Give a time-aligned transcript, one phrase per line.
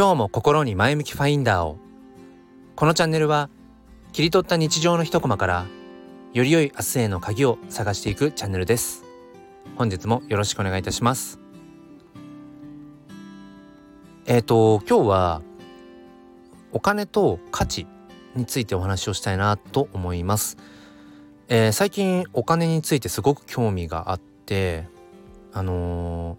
[0.00, 1.76] 今日も心に前向きファインダーを。
[2.74, 3.50] このチャンネルは
[4.14, 5.66] 切り取った日常の一コマから
[6.32, 9.04] より良い明日への鍵を探していくチャンネルです。
[9.76, 11.38] 本日もよろしくお願いいたします。
[14.24, 15.42] えっ、ー、と今日は
[16.72, 17.86] お金と価値
[18.34, 20.56] についてお話をしたいなと思います、
[21.48, 24.88] えー、最近お金についてすごく興味があって
[25.52, 26.38] あの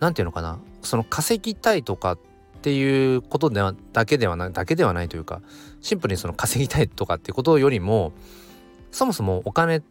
[0.00, 0.58] 何、ー、て言うのかな。
[0.82, 2.18] その稼ぎたいとかっ
[2.60, 5.40] っていうことではだけではないだけではないというか
[5.80, 8.12] シンプルにその稼ぎたいとかっていうことよりも
[8.90, 9.82] そもそもお金っ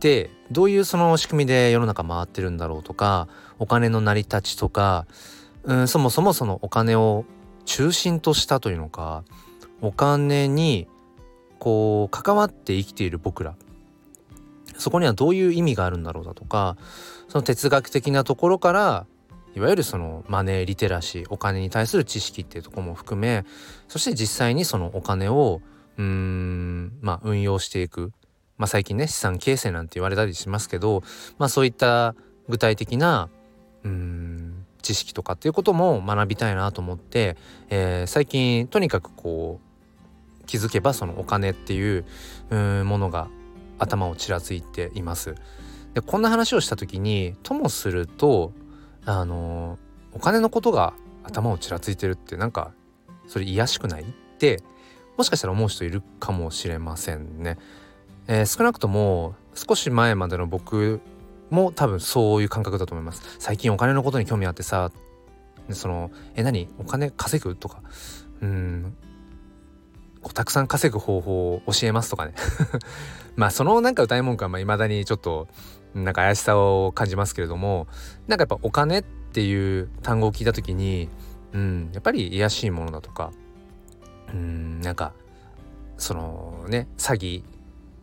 [0.00, 3.28] てどういうその仕組みで世の中回ってるんだろうとか
[3.60, 5.06] お金の成り立ちとか
[5.62, 7.24] うんそもそもそのお金を
[7.66, 9.22] 中心としたというのか
[9.80, 10.88] お金に
[11.60, 13.54] こう関わって生きている僕ら
[14.76, 16.76] そこにはどういう意味があるんだろうだとか
[17.28, 19.06] その哲学的なところから
[19.56, 23.44] いわゆるそのマネーリテラシーお金に対する知識っていうとこも含め
[23.88, 25.62] そして実際にそのお金を
[25.96, 28.12] うんまあ運用していく
[28.58, 31.02] まあ最近ね資産形成なんて言われたりしますけど
[31.38, 32.14] まあそういった
[32.48, 33.30] 具体的な
[33.82, 37.36] うん知識とかっていうことも学びたいなと思って、
[37.70, 42.04] えー、最近とにかくこう気づけばそのお金っていう
[42.84, 43.28] ものが
[43.78, 45.34] 頭をちらついています。
[45.94, 48.52] でこんな話をした時にともすると
[49.06, 49.78] あの
[50.12, 52.72] お金のことが頭をちらついてるってなんか
[53.26, 54.06] それ癒しくないっ
[54.38, 54.62] て
[55.16, 57.58] もしかしたら思う人いるかもしれませんね。
[58.28, 61.00] えー、少なくとも少し前までの僕
[61.50, 63.22] も多分そういう感覚だと思います。
[63.38, 64.90] 最近お金のことに興味あってさ
[65.70, 66.68] そのえ何？
[66.78, 67.82] お金稼ぐとか
[68.42, 68.96] うん
[70.34, 72.34] たくさん稼ぐ方法を教えますとかね
[73.36, 75.48] まあそのなんか歌い文句はいまだにちょっと
[76.04, 77.86] なんか怪しさを感じますけれども
[78.26, 81.08] なんかやっぱお金っていう単語を聞いた時に
[81.52, 83.32] うんやっぱり癒しいものだとか
[84.32, 85.12] うんなんか
[85.96, 87.42] そのね詐欺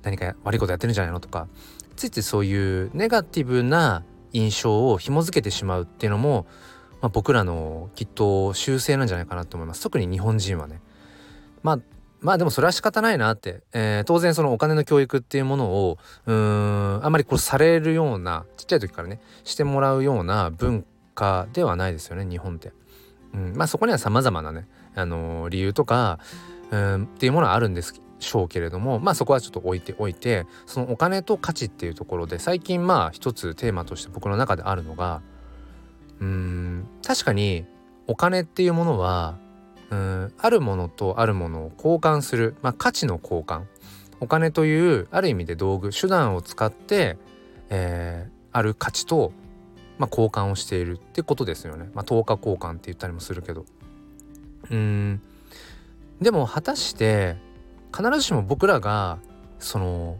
[0.01, 1.47] 何か悪いことやってるんじゃないのとか
[1.95, 4.03] ついついそういうネガティブな
[4.33, 6.47] 印象を紐付けてしまうっていうのも、
[7.01, 10.81] まあ、僕らのきっと習性なんじゃないかなと思います特に日本人はね。
[11.61, 11.79] まあ
[12.23, 22.71] まあでもそれは仕方ないなって、えー、当然そのお金の教育っていうものをうんあんまりこうされるようなちっちゃい時からねしてもらうような文化ではないですよね日本って。
[23.33, 26.19] うん、まあそこには様々なね、あのー、理由とか
[26.71, 35.21] うんっていうものはあるんですしょうけれどもまあそこはちょっと置いておいてそのお金と価値っていうところで最近まあ一つテーマとして僕の中であるのが
[36.19, 37.65] うん確かに
[38.07, 39.37] お金っていうものは
[39.93, 43.63] うんあるものとあるものを交換する、まあ、価値の交換
[44.19, 47.17] お金というある意味で道具手段を使って、
[47.69, 49.31] えー、ある価値と、
[49.99, 51.89] まあ、交換をしているってことですよね。
[51.93, 53.65] まあ、等価交換って言ったりもするけど。
[54.71, 55.21] うん
[56.21, 57.35] でも果たして
[57.95, 59.19] 必ずしも僕らが
[59.59, 60.17] その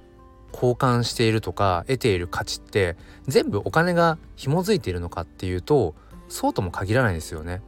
[0.54, 5.96] 交換しているとか得ている価値って全部お金が紐づいているのかっていうと
[6.28, 7.62] そうとも限らないですよね。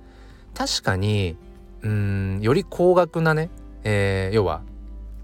[0.54, 1.38] 確かに
[1.82, 3.50] うんより高額なね、
[3.84, 4.64] えー、要は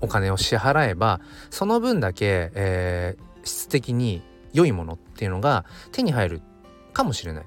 [0.01, 4.21] お金を支払えばその分だけ、えー、質的に
[4.53, 6.41] 良いものっていうのが手に入る
[6.93, 7.45] かもしれない。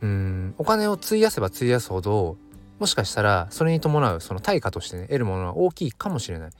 [0.00, 2.36] うんお金を費やせば費やすほど
[2.78, 6.50] もしかしたらそれに伴うその対価としてね得るものは大きいかもしれない。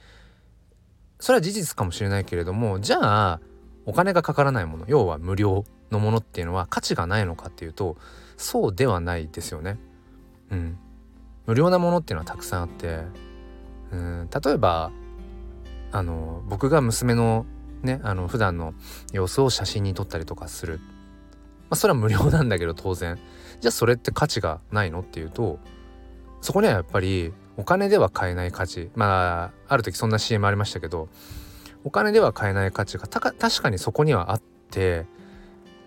[1.19, 3.39] それは事実かもしれないけれどもじゃあ
[3.85, 7.97] お金がかからないもの要は無料のものっていうのは価値がないのかっていうと
[8.37, 9.77] そうではないですよね。
[10.51, 10.77] うん。
[11.45, 13.01] 無料なものっていうのはたくさんあって
[13.91, 14.91] うん例えば
[15.91, 17.45] あの僕が娘の
[17.83, 18.73] ねあの普段の
[19.13, 20.87] 様子を写真に撮ったりとかする、ま
[21.71, 23.17] あ、それは無料なんだけど当然。
[23.61, 25.59] じゃあそれって価値がないのっていうと
[26.41, 28.91] そこにはやっぱりお金では買えない価値。
[28.95, 31.07] まあある時そんな CM ありましたけど
[31.85, 34.41] お金では買えない価値が確かにそこにはあっ
[34.71, 35.05] て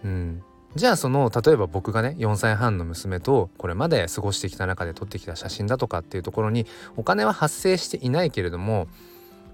[0.05, 0.43] うん。
[0.75, 6.67] じゃあその例えば僕がね4歳半の娘とこれまで過ごしてきた中で撮ってきた写真だとかっていうところに
[6.97, 8.87] お金は発生していないけれども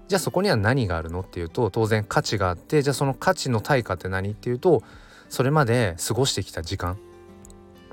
[0.07, 4.83] じゃあそこには何があるのっていうと当然価値があってじゃあその価値の対価って何っていうと
[5.29, 6.97] それまで過ごしてきた時間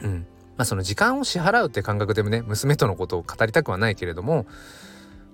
[0.02, 0.26] うん
[0.56, 4.46] まあその時間を支払うって感覚でもね娘とのことを語りたくはないけれども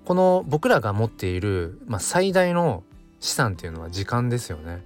[0.05, 2.83] この僕らが持っている、まあ、最大の
[3.19, 4.81] 資産っていうのは時間ですよね。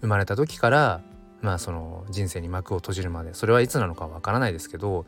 [0.00, 1.00] 生まれた時から
[1.44, 5.04] まあその人生に幕を閉じるまでそれはいつなのかわからないですけど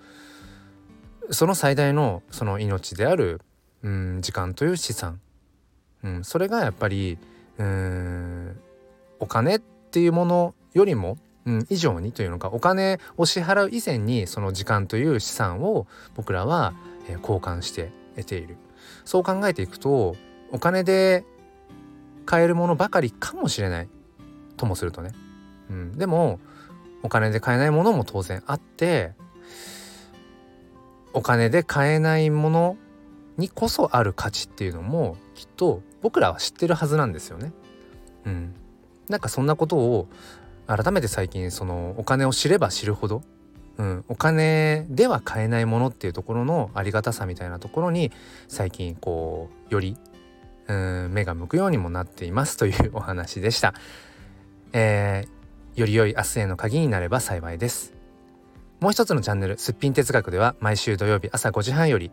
[1.31, 3.41] その最大のその命である、
[3.83, 5.19] うん、時間という資産、
[6.05, 7.19] うん、それがやっぱり
[9.19, 11.17] お金っていうものよりも
[11.47, 15.87] うん、以上にというのかお金を支払う以前にその時間という資産を
[16.17, 16.75] 僕らは、
[17.09, 18.57] え交換して得ている。
[19.05, 20.17] そう考えていくと
[20.51, 21.25] お金で
[22.25, 23.89] 買えるものばかりかもしれない
[24.57, 25.13] ともするとね、
[25.71, 26.41] うん、でも
[27.03, 29.13] お金で買えないものも当然あって
[31.13, 32.77] お金で買えないもの
[33.37, 37.53] にこそある価値っていうのもきっと僕らは知ってるはずなんですよね。
[38.25, 38.55] うん、
[39.09, 40.09] なんかそんなことを
[40.67, 43.23] 改めて最近そのお金を知れば知るほど、
[43.79, 48.11] うん、お金では買えないものっていうところのありがたさみたいなところに
[48.49, 49.97] 最近こうより
[50.67, 53.75] うん目が向くようにもなっていますというお話でした。
[54.73, 55.36] えー、
[55.77, 57.93] より良い明日への鍵になれば幸いです。
[58.81, 62.11] もう一つのチャンネル「すっぴん哲学」では毎週土曜日朝5時半より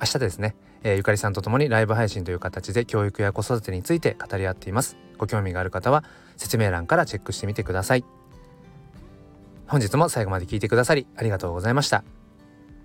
[0.00, 4.96] 明日ですね、えー、ゆかりさんと共にライブ配信という形で教育や子育てについて語り合っています。
[5.18, 6.04] ご興味がある方は
[6.36, 8.04] 説明欄からチェックしてみてください。
[9.66, 12.04] 本日も最後まで聞いてくださりありがとうございました。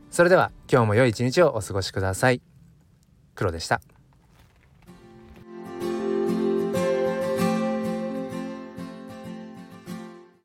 [0.10, 2.42] それでは今日も良い一日をお過ごしください。
[3.36, 3.97] 黒でした。